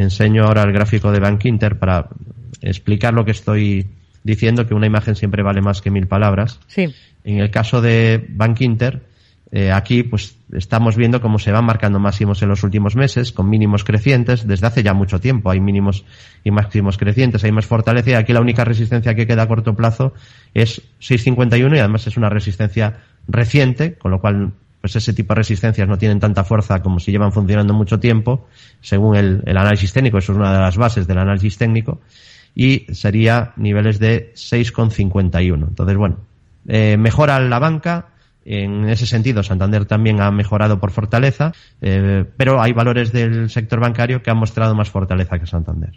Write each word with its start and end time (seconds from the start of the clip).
enseño 0.00 0.44
ahora 0.44 0.62
el 0.62 0.72
gráfico 0.72 1.12
de 1.12 1.20
Bank 1.20 1.44
Inter 1.44 1.78
para 1.78 2.08
explicar 2.60 3.14
lo 3.14 3.24
que 3.24 3.30
estoy 3.30 3.86
diciendo, 4.22 4.66
que 4.66 4.74
una 4.74 4.86
imagen 4.86 5.16
siempre 5.16 5.42
vale 5.42 5.62
más 5.62 5.80
que 5.80 5.90
mil 5.90 6.06
palabras. 6.06 6.60
Sí. 6.66 6.94
En 7.24 7.38
el 7.38 7.50
caso 7.50 7.80
de 7.80 8.24
Bank 8.28 8.60
Inter, 8.60 9.02
eh, 9.52 9.72
aquí 9.72 10.04
pues 10.04 10.36
estamos 10.52 10.96
viendo 10.96 11.20
cómo 11.20 11.40
se 11.40 11.50
van 11.50 11.64
marcando 11.64 11.98
máximos 11.98 12.40
en 12.42 12.48
los 12.48 12.62
últimos 12.62 12.94
meses, 12.94 13.32
con 13.32 13.50
mínimos 13.50 13.82
crecientes, 13.82 14.46
desde 14.46 14.66
hace 14.66 14.82
ya 14.84 14.94
mucho 14.94 15.18
tiempo 15.18 15.50
hay 15.50 15.58
mínimos 15.58 16.04
y 16.44 16.52
máximos 16.52 16.98
crecientes, 16.98 17.42
hay 17.42 17.50
más 17.50 17.66
fortaleza 17.66 18.10
y 18.10 18.14
aquí 18.14 18.32
la 18.32 18.40
única 18.40 18.64
resistencia 18.64 19.14
que 19.14 19.26
queda 19.26 19.42
a 19.42 19.48
corto 19.48 19.74
plazo 19.74 20.14
es 20.54 20.82
6.51 21.00 21.76
y 21.76 21.78
además 21.80 22.06
es 22.06 22.16
una 22.16 22.28
resistencia 22.28 23.00
reciente, 23.26 23.94
con 23.94 24.12
lo 24.12 24.20
cual 24.20 24.52
pues 24.80 24.96
ese 24.96 25.12
tipo 25.12 25.34
de 25.34 25.38
resistencias 25.38 25.86
no 25.86 25.98
tienen 25.98 26.20
tanta 26.20 26.44
fuerza 26.44 26.82
como 26.82 27.00
si 27.00 27.12
llevan 27.12 27.32
funcionando 27.32 27.74
mucho 27.74 28.00
tiempo, 28.00 28.48
según 28.80 29.16
el, 29.16 29.42
el 29.46 29.56
análisis 29.56 29.92
técnico, 29.92 30.18
eso 30.18 30.32
es 30.32 30.38
una 30.38 30.52
de 30.52 30.60
las 30.60 30.76
bases 30.76 31.06
del 31.06 31.18
análisis 31.18 31.58
técnico, 31.58 32.00
y 32.54 32.86
sería 32.92 33.52
niveles 33.56 33.98
de 33.98 34.32
6,51. 34.34 35.68
Entonces, 35.68 35.96
bueno, 35.96 36.18
eh, 36.66 36.96
mejora 36.96 37.38
la 37.40 37.58
banca, 37.58 38.08
en 38.44 38.88
ese 38.88 39.06
sentido, 39.06 39.42
Santander 39.42 39.84
también 39.84 40.20
ha 40.20 40.30
mejorado 40.30 40.80
por 40.80 40.90
fortaleza, 40.90 41.52
eh, 41.80 42.24
pero 42.36 42.60
hay 42.60 42.72
valores 42.72 43.12
del 43.12 43.50
sector 43.50 43.80
bancario 43.80 44.22
que 44.22 44.30
han 44.30 44.38
mostrado 44.38 44.74
más 44.74 44.90
fortaleza 44.90 45.38
que 45.38 45.46
Santander. 45.46 45.92